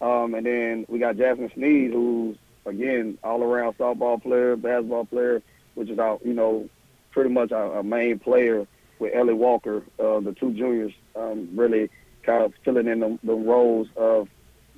Um, 0.00 0.34
and 0.34 0.46
then 0.46 0.86
we 0.88 0.98
got 0.98 1.16
Jasmine 1.16 1.50
Sneed, 1.54 1.92
who's 1.92 2.36
again 2.66 3.18
all 3.24 3.42
around 3.42 3.78
softball 3.78 4.22
player, 4.22 4.56
basketball 4.56 5.06
player, 5.06 5.42
which 5.74 5.88
is 5.88 5.98
our 5.98 6.18
you 6.24 6.34
know 6.34 6.68
pretty 7.10 7.30
much 7.30 7.52
our, 7.52 7.76
our 7.76 7.82
main 7.82 8.18
player 8.18 8.66
with 8.98 9.14
Ellie 9.14 9.34
Walker, 9.34 9.82
uh, 9.98 10.20
the 10.20 10.34
two 10.38 10.52
juniors, 10.52 10.92
um, 11.16 11.48
really 11.54 11.90
kind 12.22 12.44
of 12.44 12.52
filling 12.64 12.86
in 12.86 13.00
the, 13.00 13.18
the 13.22 13.34
roles 13.34 13.88
of 13.96 14.28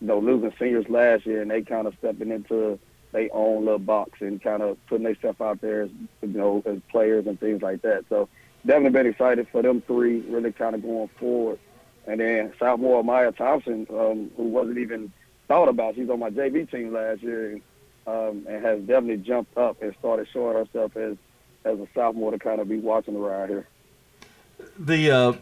you 0.00 0.06
know 0.06 0.19
losing 0.19 0.52
seniors 0.58 0.88
last 0.88 1.26
year, 1.26 1.43
and 1.43 1.50
they 1.50 1.62
kind 1.62 1.87
of 1.87 1.94
stepping 1.99 2.31
into 2.31 2.78
their 3.12 3.28
own 3.32 3.64
little 3.64 3.78
box 3.78 4.20
and 4.20 4.43
kind 4.43 4.62
of 4.62 4.78
putting 4.87 5.05
themselves 5.05 5.40
out 5.40 5.61
there 5.61 5.82
as 5.82 5.90
you 6.22 6.28
know 6.28 6.62
as 6.67 6.78
players 6.90 7.26
and 7.26 7.38
things 7.40 7.62
like 7.62 7.82
that. 7.82 8.05
So 8.08 8.28
definitely 8.67 8.90
been 8.90 9.06
excited 9.06 9.49
for 9.50 9.62
them 9.62 9.82
three, 9.82 10.20
really 10.20 10.52
kind 10.52 10.75
of 10.75 10.82
going 10.82 11.08
forward. 11.19 11.58
And 12.06 12.20
then 12.20 12.52
sophomore 12.58 13.05
Maya 13.05 13.32
Thompson, 13.32 13.87
um, 13.90 14.31
who 14.37 14.44
wasn't 14.44 14.78
even 14.78 15.12
thought 15.49 15.69
about. 15.69 15.94
She's 15.94 16.08
on 16.08 16.19
my 16.19 16.31
JV 16.31 16.70
team 16.70 16.93
last 16.93 17.22
year 17.22 17.52
and, 17.52 17.62
um, 18.06 18.46
and 18.49 18.64
has 18.64 18.81
definitely 18.81 19.19
jumped 19.19 19.56
up 19.56 19.82
and 19.82 19.94
started 19.99 20.28
showing 20.32 20.56
herself 20.56 20.96
as 20.96 21.17
as 21.64 21.78
a 21.78 21.87
sophomore 21.94 22.31
to 22.31 22.38
kind 22.38 22.61
of 22.61 22.69
be 22.69 22.78
watching 22.78 23.17
around 23.17 23.49
here. 23.49 23.69
The 24.79 25.11
uh, 25.11 25.33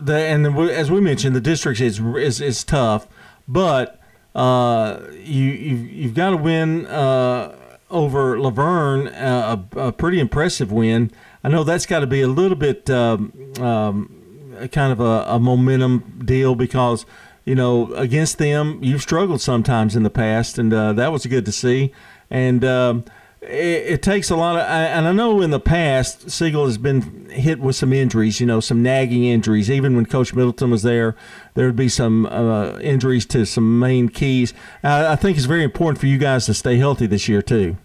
the 0.00 0.16
and 0.16 0.44
the, 0.44 0.50
as 0.50 0.90
we 0.90 1.00
mentioned, 1.00 1.34
the 1.34 1.40
district 1.40 1.80
is 1.80 2.00
is, 2.00 2.40
is 2.40 2.64
tough, 2.64 3.06
but 3.48 4.00
uh, 4.34 5.00
you 5.12 5.44
you've, 5.44 5.90
you've 5.90 6.14
got 6.14 6.30
to 6.30 6.36
win 6.36 6.86
uh, 6.86 7.54
over 7.90 8.38
La 8.38 8.50
Vergne, 8.50 9.08
uh, 9.08 9.62
a, 9.74 9.78
a, 9.78 9.92
pretty 9.92 10.20
impressive 10.20 10.70
win. 10.70 11.10
I 11.42 11.48
know 11.48 11.64
that's 11.64 11.86
got 11.86 12.00
to 12.00 12.06
be 12.06 12.20
a 12.20 12.28
little 12.28 12.56
bit 12.56 12.90
um, 12.90 13.32
um, 13.60 14.68
kind 14.72 14.92
of 14.92 15.00
a, 15.00 15.24
a, 15.28 15.38
momentum 15.38 16.22
deal 16.24 16.54
because 16.54 17.06
you 17.44 17.54
know 17.54 17.92
against 17.94 18.38
them 18.38 18.78
you've 18.82 19.02
struggled 19.02 19.40
sometimes 19.40 19.96
in 19.96 20.02
the 20.02 20.10
past, 20.10 20.58
and 20.58 20.72
uh, 20.72 20.92
that 20.92 21.12
was 21.12 21.24
good 21.26 21.46
to 21.46 21.52
see. 21.52 21.92
And 22.28 22.64
um, 22.64 23.04
it, 23.42 24.02
takes 24.02 24.30
a 24.30 24.36
lot 24.36 24.56
of, 24.56 24.62
and 24.62 25.06
I 25.06 25.12
know 25.12 25.40
in 25.42 25.50
the 25.50 25.60
past 25.60 26.30
Siegel 26.30 26.66
has 26.66 26.78
been 26.78 27.28
hit 27.30 27.60
with 27.60 27.76
some 27.76 27.92
injuries, 27.92 28.40
you 28.40 28.46
know, 28.46 28.60
some 28.60 28.82
nagging 28.82 29.24
injuries. 29.24 29.70
Even 29.70 29.94
when 29.94 30.06
Coach 30.06 30.34
Middleton 30.34 30.70
was 30.70 30.82
there, 30.82 31.14
there 31.54 31.66
would 31.66 31.76
be 31.76 31.88
some 31.88 32.26
uh, 32.26 32.78
injuries 32.78 33.26
to 33.26 33.44
some 33.44 33.78
main 33.78 34.08
keys. 34.08 34.54
I, 34.82 35.12
I 35.12 35.16
think 35.16 35.36
it's 35.36 35.46
very 35.46 35.64
important 35.64 35.98
for 35.98 36.06
you 36.06 36.18
guys 36.18 36.46
to 36.46 36.54
stay 36.54 36.76
healthy 36.76 37.06
this 37.06 37.28
year 37.28 37.42
too. 37.42 37.76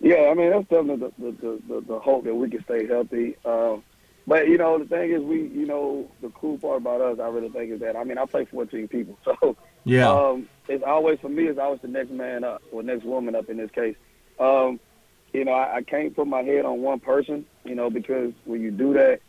Yeah, 0.00 0.28
I 0.30 0.34
mean 0.34 0.50
that's 0.50 0.68
definitely 0.68 1.10
the 1.18 1.32
the, 1.32 1.62
the, 1.66 1.80
the 1.80 1.98
hope 1.98 2.24
that 2.24 2.34
we 2.34 2.50
can 2.50 2.62
stay 2.64 2.86
healthy. 2.86 3.36
Uh, 3.44 3.76
but 4.26 4.48
you 4.48 4.56
know, 4.58 4.78
the 4.78 4.86
thing 4.86 5.10
is, 5.10 5.22
we 5.22 5.42
you 5.48 5.66
know 5.66 6.10
the 6.22 6.30
cool 6.30 6.58
part 6.58 6.78
about 6.78 7.00
us, 7.00 7.18
I 7.18 7.28
really 7.28 7.50
think 7.50 7.72
is 7.72 7.80
that 7.80 7.96
I 7.96 8.04
mean 8.04 8.18
I 8.18 8.24
play 8.24 8.44
14 8.44 8.88
people, 8.88 9.18
so 9.24 9.56
yeah, 9.84 10.08
um, 10.08 10.48
it's 10.68 10.84
always 10.84 11.18
for 11.20 11.28
me. 11.28 11.46
It's 11.46 11.58
always 11.58 11.80
the 11.80 11.88
next 11.88 12.10
man 12.10 12.44
up 12.44 12.62
or 12.72 12.82
next 12.82 13.04
woman 13.04 13.34
up 13.34 13.48
in 13.50 13.58
this 13.58 13.70
case. 13.70 13.96
Um, 14.38 14.80
you 15.32 15.44
know, 15.44 15.52
I, 15.52 15.76
I 15.76 15.82
can't 15.82 16.14
put 16.14 16.26
my 16.26 16.42
head 16.42 16.64
on 16.64 16.80
one 16.80 17.00
person, 17.00 17.44
you 17.64 17.74
know, 17.74 17.90
because 17.90 18.32
when 18.44 18.62
you 18.62 18.70
do 18.70 18.94
that, 18.94 19.20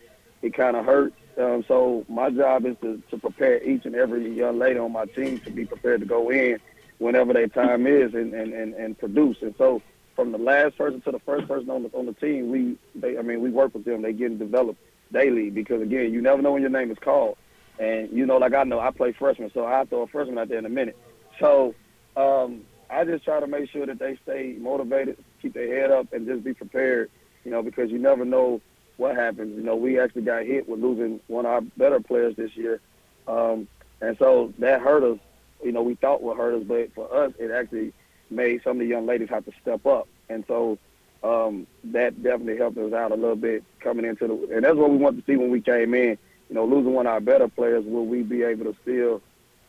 it 0.42 0.54
kind 0.54 0.78
of 0.78 0.86
hurts. 0.86 1.16
Um, 1.38 1.66
so 1.68 2.06
my 2.08 2.30
job 2.30 2.66
is 2.66 2.78
to, 2.82 3.02
to 3.10 3.18
prepare 3.18 3.62
each 3.62 3.86
and 3.86 3.96
every 3.96 4.32
young 4.32 4.58
lady 4.58 4.80
on 4.80 4.94
my 4.94 5.06
team 5.06 5.40
to 5.40 5.50
be 5.50 5.66
prepared 5.66 6.00
to 6.00 6.06
go 6.06 6.30
in 6.30 6.60
whenever 7.00 7.34
their 7.34 7.48
time 7.48 7.88
is 7.88 8.14
and, 8.14 8.34
and, 8.34 8.54
and, 8.54 8.74
and 8.76 8.98
produce. 8.98 9.38
And 9.42 9.54
so 9.58 9.82
from 10.16 10.32
the 10.32 10.38
last 10.38 10.78
person 10.78 11.02
to 11.02 11.12
the 11.12 11.20
first 11.20 11.48
person 11.48 11.70
on 11.70 11.84
the 11.84 11.90
on 11.90 12.06
the 12.06 12.14
team, 12.14 12.50
we 12.50 12.78
they 12.96 13.18
I 13.18 13.22
mean 13.22 13.42
we 13.42 13.50
work 13.50 13.74
with 13.74 13.86
them. 13.86 14.02
They 14.02 14.14
getting 14.14 14.38
developed 14.38 14.80
daily 15.12 15.50
because 15.50 15.82
again, 15.82 16.14
you 16.14 16.22
never 16.22 16.42
know 16.42 16.54
when 16.54 16.62
your 16.62 16.72
name 16.72 16.92
is 16.92 16.98
called. 17.00 17.38
And 17.80 18.10
you 18.12 18.26
know, 18.26 18.38
like 18.38 18.54
I 18.54 18.64
know, 18.64 18.80
I 18.80 18.92
play 18.92 19.12
freshman, 19.12 19.52
so 19.54 19.66
I 19.66 19.86
throw 19.86 20.04
a 20.04 20.08
freshman 20.08 20.38
out 20.38 20.50
there 20.50 20.60
in 20.60 20.66
a 20.66 20.70
minute. 20.70 20.98
So 21.40 21.76
um, 22.16 22.62
I 22.90 23.04
just 23.04 23.26
try 23.26 23.40
to 23.40 23.48
make 23.48 23.70
sure 23.70 23.86
that 23.86 24.00
they 24.00 24.18
stay 24.24 24.56
motivated, 24.60 25.18
keep 25.42 25.54
their 25.54 25.82
head 25.82 25.92
up, 25.92 26.14
and 26.14 26.26
just 26.26 26.44
be 26.44 26.54
prepared. 26.54 27.12
You 27.44 27.52
know, 27.52 27.62
because 27.62 27.92
you 27.92 28.00
never 28.00 28.26
know 28.26 28.62
what 28.98 29.16
happens. 29.16 29.56
You 29.56 29.64
know, 29.64 29.76
we 29.76 30.00
actually 30.00 30.24
got 30.24 30.46
hit 30.46 30.68
with 30.68 30.80
losing 30.80 31.20
one 31.28 31.46
of 31.46 31.52
our 31.52 31.62
better 31.62 32.00
players 32.00 32.36
this 32.36 32.56
year, 32.56 32.80
um, 33.28 33.68
and 34.02 34.18
so 34.18 34.54
that 34.60 34.82
hurt 34.82 35.04
us. 35.04 35.20
You 35.64 35.72
know, 35.72 35.84
we 35.84 35.96
thought 35.96 36.22
would 36.22 36.38
hurt 36.38 36.56
us, 36.56 36.64
but 36.66 36.94
for 36.94 37.14
us, 37.14 37.34
it 37.40 37.52
actually 37.52 37.94
made 38.30 38.62
some 38.64 38.74
of 38.74 38.80
the 38.80 38.86
young 38.86 39.06
ladies 39.06 39.30
have 39.30 39.46
to 39.46 39.52
step 39.62 39.86
up. 39.86 40.08
And 40.30 40.44
so 40.48 40.78
um, 41.24 41.68
that 41.86 42.22
definitely 42.22 42.58
helped 42.58 42.78
us 42.78 42.94
out 42.94 43.12
a 43.12 43.16
little 43.16 43.36
bit 43.36 43.64
coming 43.80 44.06
into 44.06 44.28
the. 44.28 44.56
And 44.56 44.64
that's 44.64 44.76
what 44.76 44.92
we 44.92 44.98
wanted 44.98 45.26
to 45.26 45.32
see 45.32 45.38
when 45.38 45.52
we 45.52 45.62
came 45.62 45.94
in. 45.94 46.18
You 46.50 46.56
know, 46.56 46.66
losing 46.66 46.94
one 46.94 47.08
of 47.08 47.14
our 47.14 47.22
better 47.22 47.48
players, 47.48 47.86
will 47.86 48.06
we 48.06 48.22
be 48.22 48.44
able 48.44 48.66
to 48.66 48.76
still 48.84 49.22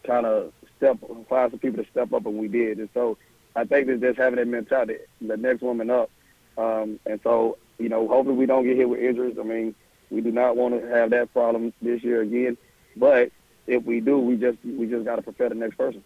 kind 0.05 0.27
of 0.27 0.53
step, 0.77 0.99
find 1.29 1.51
some 1.51 1.59
people 1.59 1.83
to 1.83 1.91
step 1.91 2.13
up, 2.13 2.27
and 2.27 2.39
we 2.39 2.49
did. 2.49 2.79
And 2.79 2.89
so 2.93 3.17
I 3.55 3.65
think 3.65 3.87
that 3.87 4.01
just 4.01 4.19
having 4.19 4.39
that 4.39 4.49
mentality, 4.49 4.99
the 5.21 5.37
next 5.37 5.63
woman 5.63 5.91
up. 5.91 6.11
Um, 6.59 7.01
and 7.07 7.21
so, 7.23 7.59
you 7.79 7.89
know, 7.89 8.07
hopefully 8.09 8.37
we 8.37 8.47
don't 8.47 8.65
get 8.65 8.77
hit 8.77 8.89
with 8.89 9.01
injuries. 9.01 9.37
I 9.41 9.43
mean, 9.43 9.75
we 10.11 10.21
do 10.21 10.31
not 10.31 10.57
want 10.57 10.81
to 10.81 10.87
have 10.89 11.11
that 11.11 11.33
problem 11.33 11.73
this 11.81 12.03
year 12.03 12.21
again. 12.21 12.57
But 12.97 13.33
if 13.67 13.85
we 13.85 14.01
do, 14.01 14.19
we 14.19 14.37
just 14.37 14.59
we 14.65 14.87
just 14.87 15.05
got 15.05 15.17
to 15.17 15.23
prepare 15.23 15.49
the 15.49 15.55
next 15.55 15.77
person. 15.77 16.03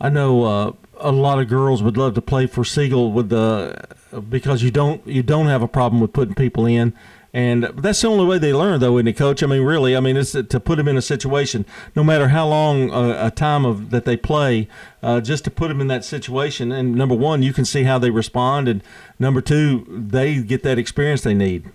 I 0.00 0.08
know 0.08 0.44
uh, 0.44 0.72
a 0.98 1.12
lot 1.12 1.40
of 1.40 1.48
girls 1.48 1.82
would 1.82 1.96
love 1.96 2.14
to 2.14 2.22
play 2.22 2.46
for 2.46 2.64
Siegel 2.64 3.12
with 3.12 3.28
the 3.28 3.82
because 4.28 4.62
you 4.62 4.70
don't 4.70 5.06
you 5.06 5.22
don't 5.22 5.46
have 5.46 5.62
a 5.62 5.68
problem 5.68 6.00
with 6.00 6.12
putting 6.12 6.34
people 6.34 6.66
in, 6.66 6.92
and 7.32 7.64
that's 7.64 8.00
the 8.00 8.08
only 8.08 8.24
way 8.24 8.38
they 8.38 8.52
learn, 8.52 8.80
though, 8.80 8.96
isn't 8.96 9.08
it, 9.08 9.16
Coach? 9.16 9.42
I 9.42 9.46
mean, 9.46 9.62
really, 9.62 9.96
I 9.96 10.00
mean, 10.00 10.16
it's 10.16 10.32
to 10.32 10.60
put 10.60 10.76
them 10.76 10.88
in 10.88 10.96
a 10.96 11.02
situation, 11.02 11.66
no 11.94 12.04
matter 12.04 12.28
how 12.28 12.46
long 12.46 12.90
a, 12.90 13.26
a 13.26 13.30
time 13.30 13.64
of 13.64 13.90
that 13.90 14.04
they 14.04 14.16
play, 14.16 14.68
uh, 15.02 15.20
just 15.20 15.44
to 15.44 15.50
put 15.50 15.68
them 15.68 15.80
in 15.80 15.86
that 15.88 16.04
situation. 16.04 16.72
And 16.72 16.94
number 16.94 17.14
one, 17.14 17.42
you 17.42 17.52
can 17.52 17.64
see 17.64 17.84
how 17.84 17.98
they 17.98 18.10
respond, 18.10 18.68
and 18.68 18.82
number 19.18 19.40
two, 19.40 19.84
they 19.88 20.40
get 20.40 20.62
that 20.62 20.78
experience 20.78 21.22
they 21.22 21.34
need. 21.34 21.70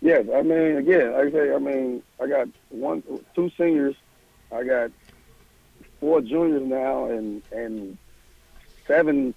Yes, 0.00 0.26
I 0.34 0.42
mean, 0.42 0.76
again, 0.76 1.12
like 1.12 1.28
I 1.28 1.30
say, 1.30 1.54
I 1.54 1.58
mean, 1.58 2.02
I 2.22 2.26
got 2.26 2.48
one, 2.68 3.02
two 3.34 3.50
seniors, 3.56 3.96
I 4.52 4.64
got 4.64 4.90
four 6.00 6.20
juniors 6.20 6.62
now 6.62 7.06
and 7.06 7.42
and 7.52 7.98
seven 8.86 9.34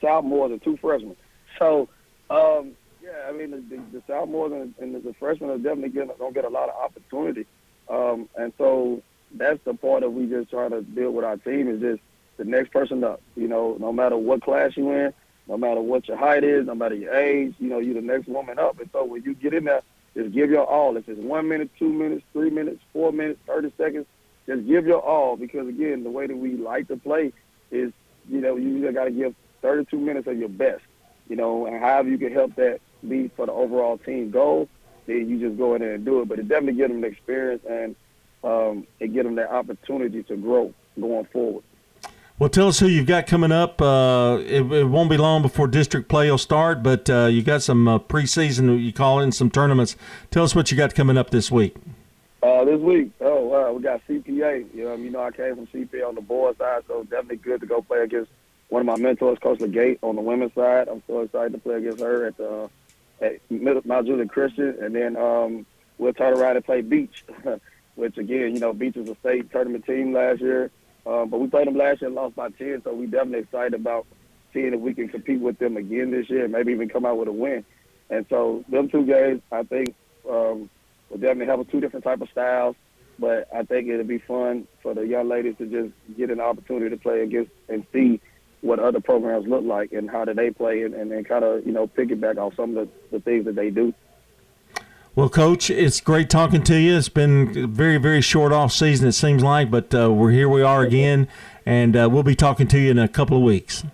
sophomores 0.00 0.52
and 0.52 0.62
two 0.62 0.76
freshmen. 0.76 1.16
So, 1.58 1.88
um, 2.30 2.72
yeah, 3.02 3.26
I 3.28 3.32
mean 3.32 3.50
the, 3.50 3.56
the, 3.58 3.82
the 3.92 4.02
sophomores 4.06 4.52
and, 4.52 4.74
and 4.78 5.02
the, 5.02 5.14
freshmen 5.14 5.50
are 5.50 5.58
definitely 5.58 5.90
going 5.90 6.08
to 6.08 6.32
get 6.32 6.44
a 6.44 6.48
lot 6.48 6.68
of 6.68 6.76
opportunity. 6.76 7.46
Um, 7.88 8.28
and 8.36 8.52
so 8.58 9.02
that's 9.34 9.62
the 9.64 9.74
part 9.74 10.02
that 10.02 10.10
we 10.10 10.26
just 10.26 10.50
try 10.50 10.68
to 10.68 10.82
build 10.82 11.14
with 11.14 11.24
our 11.24 11.36
team 11.36 11.68
is 11.68 11.80
just 11.80 12.00
the 12.36 12.44
next 12.44 12.72
person 12.72 13.02
up. 13.02 13.20
You 13.36 13.48
know, 13.48 13.76
no 13.80 13.92
matter 13.92 14.16
what 14.16 14.42
class 14.42 14.76
you 14.76 14.90
in, 14.92 15.12
no 15.48 15.56
matter 15.56 15.80
what 15.80 16.06
your 16.06 16.16
height 16.16 16.44
is, 16.44 16.66
no 16.66 16.74
matter 16.74 16.94
your 16.94 17.14
age, 17.14 17.54
you 17.58 17.68
know, 17.68 17.78
you're 17.78 17.94
the 17.94 18.02
next 18.02 18.28
woman 18.28 18.58
up. 18.58 18.78
And 18.78 18.88
so 18.92 19.04
when 19.04 19.22
you 19.22 19.34
get 19.34 19.54
in 19.54 19.64
there, 19.64 19.82
just 20.14 20.32
give 20.32 20.50
your 20.50 20.66
all. 20.66 20.96
If 20.96 21.08
it's 21.08 21.20
one 21.20 21.48
minute, 21.48 21.70
two 21.78 21.92
minutes, 21.92 22.24
three 22.32 22.50
minutes, 22.50 22.80
four 22.92 23.12
minutes, 23.12 23.40
30 23.46 23.72
seconds, 23.78 24.06
just 24.48 24.66
give 24.66 24.86
your 24.86 25.00
all 25.00 25.36
because 25.36 25.68
again, 25.68 26.02
the 26.02 26.10
way 26.10 26.26
that 26.26 26.36
we 26.36 26.56
like 26.56 26.88
to 26.88 26.96
play 26.96 27.32
is, 27.70 27.92
you 28.28 28.40
know, 28.40 28.56
you 28.56 28.80
just 28.80 28.94
got 28.94 29.04
to 29.04 29.10
give 29.10 29.34
32 29.60 29.98
minutes 29.98 30.26
of 30.26 30.38
your 30.38 30.48
best, 30.48 30.82
you 31.28 31.36
know, 31.36 31.66
and 31.66 31.78
however 31.78 32.08
you 32.08 32.18
can 32.18 32.32
help 32.32 32.54
that 32.56 32.80
be 33.06 33.28
for 33.36 33.46
the 33.46 33.52
overall 33.52 33.98
team 33.98 34.30
goal, 34.30 34.68
then 35.06 35.28
you 35.28 35.38
just 35.38 35.58
go 35.58 35.74
in 35.74 35.82
there 35.82 35.94
and 35.94 36.04
do 36.04 36.22
it. 36.22 36.28
But 36.28 36.38
it 36.38 36.48
definitely 36.48 36.74
gives 36.74 36.90
them 36.90 37.02
the 37.02 37.08
experience 37.08 37.62
and 37.68 37.94
um, 38.42 38.86
it 39.00 39.12
gives 39.12 39.26
them 39.26 39.34
that 39.34 39.50
opportunity 39.50 40.22
to 40.24 40.36
grow 40.36 40.72
going 40.98 41.26
forward. 41.26 41.64
Well, 42.38 42.48
tell 42.48 42.68
us 42.68 42.78
who 42.78 42.86
you've 42.86 43.06
got 43.06 43.26
coming 43.26 43.52
up. 43.52 43.82
Uh, 43.82 44.38
it, 44.40 44.62
it, 44.72 44.84
won't 44.84 45.10
be 45.10 45.16
long 45.16 45.42
before 45.42 45.66
district 45.66 46.08
play 46.08 46.30
will 46.30 46.38
start, 46.38 46.84
but 46.84 47.10
uh, 47.10 47.26
you 47.26 47.42
got 47.42 47.62
some 47.62 47.88
uh, 47.88 47.98
preseason, 47.98 48.82
you 48.82 48.92
call 48.92 49.18
in 49.18 49.32
some 49.32 49.50
tournaments. 49.50 49.96
Tell 50.30 50.44
us 50.44 50.54
what 50.54 50.70
you 50.70 50.76
got 50.76 50.94
coming 50.94 51.18
up 51.18 51.30
this 51.30 51.50
week. 51.50 51.74
Uh, 52.40 52.64
this 52.64 52.78
week, 52.78 53.10
oh 53.20 53.37
wow, 53.48 53.72
we 53.72 53.82
got 53.82 54.06
CPA. 54.06 54.74
You 54.74 54.84
know, 54.84 54.94
you 54.94 55.10
know, 55.10 55.22
I 55.22 55.30
came 55.30 55.56
from 55.56 55.66
CPA 55.68 56.06
on 56.06 56.14
the 56.14 56.20
boys 56.20 56.56
side, 56.58 56.82
so 56.86 57.02
definitely 57.04 57.36
good 57.36 57.60
to 57.60 57.66
go 57.66 57.82
play 57.82 58.00
against 58.00 58.30
one 58.68 58.80
of 58.80 58.86
my 58.86 58.96
mentors, 58.96 59.38
Coach 59.38 59.60
Legate, 59.60 59.98
on 60.02 60.16
the 60.16 60.22
women's 60.22 60.54
side. 60.54 60.88
I'm 60.88 61.02
so 61.06 61.20
excited 61.20 61.52
to 61.52 61.58
play 61.58 61.76
against 61.76 62.00
her 62.00 62.26
at 62.26 62.36
the 62.36 62.70
at 63.20 63.40
Mount 63.86 64.06
Juliet 64.06 64.30
Christian, 64.30 64.76
and 64.80 64.94
then 64.94 65.16
um, 65.16 65.66
we'll 65.96 66.12
turn 66.12 66.38
around 66.38 66.56
and 66.56 66.64
play 66.64 66.82
Beech, 66.82 67.24
which 67.96 68.16
again, 68.18 68.54
you 68.54 68.60
know, 68.60 68.72
Beech 68.72 68.94
was 68.94 69.08
a 69.08 69.16
state 69.16 69.50
tournament 69.50 69.84
team 69.86 70.12
last 70.12 70.40
year, 70.40 70.70
um, 71.06 71.28
but 71.28 71.40
we 71.40 71.48
played 71.48 71.66
them 71.66 71.76
last 71.76 72.00
year 72.00 72.08
and 72.08 72.14
lost 72.14 72.36
by 72.36 72.50
ten, 72.50 72.82
so 72.84 72.92
we 72.94 73.06
definitely 73.06 73.40
excited 73.40 73.74
about 73.74 74.06
seeing 74.52 74.72
if 74.72 74.80
we 74.80 74.94
can 74.94 75.08
compete 75.08 75.40
with 75.40 75.58
them 75.58 75.76
again 75.76 76.10
this 76.10 76.30
year, 76.30 76.46
maybe 76.48 76.72
even 76.72 76.88
come 76.88 77.04
out 77.04 77.18
with 77.18 77.28
a 77.28 77.32
win. 77.32 77.64
And 78.10 78.24
so 78.30 78.64
them 78.68 78.88
two 78.88 79.04
games, 79.04 79.42
I 79.52 79.62
think. 79.64 79.94
Um, 80.28 80.70
We'll 81.08 81.20
definitely 81.20 81.46
have 81.46 81.68
two 81.70 81.80
different 81.80 82.04
type 82.04 82.20
of 82.20 82.28
styles, 82.30 82.76
but 83.18 83.48
I 83.54 83.62
think 83.62 83.88
it'll 83.88 84.04
be 84.04 84.18
fun 84.18 84.66
for 84.82 84.94
the 84.94 85.06
young 85.06 85.28
ladies 85.28 85.56
to 85.58 85.66
just 85.66 85.92
get 86.16 86.30
an 86.30 86.40
opportunity 86.40 86.90
to 86.90 86.96
play 86.96 87.22
against 87.22 87.50
and 87.68 87.86
see 87.92 88.20
what 88.60 88.78
other 88.78 89.00
programs 89.00 89.46
look 89.46 89.64
like 89.64 89.92
and 89.92 90.10
how 90.10 90.24
do 90.24 90.34
they 90.34 90.50
play 90.50 90.82
and, 90.82 90.94
and, 90.94 91.12
and 91.12 91.28
kind 91.28 91.44
of, 91.44 91.66
you 91.66 91.72
know, 91.72 91.86
piggyback 91.86 92.38
off 92.38 92.54
some 92.56 92.76
of 92.76 92.88
the, 92.88 93.16
the 93.16 93.20
things 93.20 93.44
that 93.44 93.54
they 93.54 93.70
do. 93.70 93.94
Well, 95.14 95.28
Coach, 95.28 95.68
it's 95.68 96.00
great 96.00 96.30
talking 96.30 96.62
to 96.64 96.78
you. 96.78 96.96
It's 96.96 97.08
been 97.08 97.64
a 97.64 97.66
very, 97.66 97.98
very 97.98 98.20
short 98.20 98.52
off 98.52 98.72
season, 98.72 99.08
it 99.08 99.12
seems 99.12 99.42
like, 99.42 99.70
but 99.70 99.92
uh, 99.92 100.12
we're 100.12 100.30
here 100.30 100.48
we 100.48 100.62
are 100.62 100.82
again, 100.82 101.26
and 101.66 101.96
uh, 101.96 102.08
we'll 102.10 102.22
be 102.22 102.36
talking 102.36 102.68
to 102.68 102.78
you 102.78 102.92
in 102.92 102.98
a 102.98 103.08
couple 103.08 103.36
of 103.36 103.42
weeks. 103.42 103.84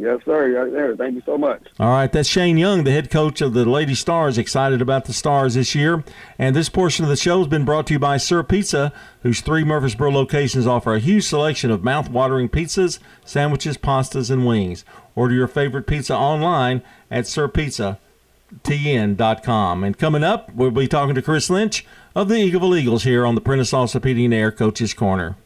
Yes, 0.00 0.20
sir. 0.24 0.58
Right 0.58 0.72
there. 0.72 0.96
Thank 0.96 1.16
you 1.16 1.22
so 1.26 1.36
much. 1.36 1.62
All 1.78 1.90
right. 1.90 2.10
That's 2.10 2.26
Shane 2.26 2.56
Young, 2.56 2.84
the 2.84 2.90
head 2.90 3.10
coach 3.10 3.42
of 3.42 3.52
the 3.52 3.66
Lady 3.66 3.94
Stars, 3.94 4.38
excited 4.38 4.80
about 4.80 5.04
the 5.04 5.12
Stars 5.12 5.52
this 5.54 5.74
year. 5.74 6.02
And 6.38 6.56
this 6.56 6.70
portion 6.70 7.04
of 7.04 7.10
the 7.10 7.16
show 7.16 7.36
has 7.38 7.48
been 7.48 7.66
brought 7.66 7.86
to 7.88 7.92
you 7.92 7.98
by 7.98 8.16
Sir 8.16 8.42
Pizza, 8.42 8.94
whose 9.22 9.42
three 9.42 9.62
Murfreesboro 9.62 10.10
locations 10.10 10.66
offer 10.66 10.94
a 10.94 11.00
huge 11.00 11.24
selection 11.24 11.70
of 11.70 11.84
mouth-watering 11.84 12.48
pizzas, 12.48 12.98
sandwiches, 13.26 13.76
pastas, 13.76 14.30
and 14.30 14.46
wings. 14.46 14.86
Order 15.14 15.34
your 15.34 15.48
favorite 15.48 15.86
pizza 15.86 16.16
online 16.16 16.80
at 17.10 17.24
sirpizzatn.com. 17.24 19.84
And 19.84 19.98
coming 19.98 20.24
up, 20.24 20.50
we'll 20.54 20.70
be 20.70 20.88
talking 20.88 21.14
to 21.14 21.20
Chris 21.20 21.50
Lynch 21.50 21.84
of 22.14 22.30
the 22.30 22.36
Eagleville 22.36 22.80
Eagles 22.80 23.02
here 23.02 23.26
on 23.26 23.34
the 23.34 23.42
Prentice 23.42 23.72
Allsup 23.72 24.06
Heating 24.06 24.32
Air 24.32 24.50
Coaches 24.50 24.94
Corner. 24.94 25.36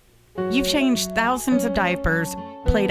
You've 0.50 0.68
changed 0.68 1.14
thousands 1.14 1.64
of 1.64 1.74
diapers, 1.74 2.34
played 2.66 2.90